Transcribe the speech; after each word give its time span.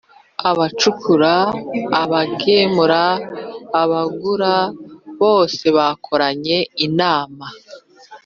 abacukura 0.49 1.33
abagemura 2.01 3.01
abagura 3.81 4.53
bose 5.19 5.65
bakoranye 5.77 6.57
inama 6.85 7.45